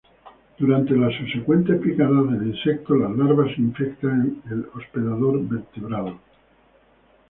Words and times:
Durante 0.57 0.95
las 0.95 1.13
subsecuentes 1.13 1.79
picadas 1.79 2.31
del 2.31 2.47
insecto, 2.55 2.95
las 2.95 3.11
larvas 3.11 3.55
infectan 3.59 4.41
el 4.49 4.65
hospedador 4.75 5.47
vertebrado. 5.47 6.19